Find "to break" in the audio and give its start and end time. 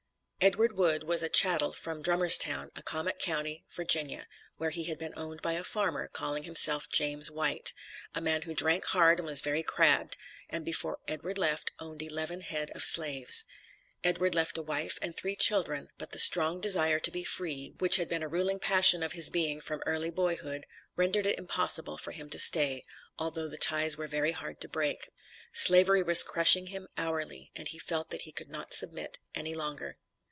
24.59-25.11